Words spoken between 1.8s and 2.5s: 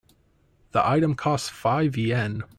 Yen.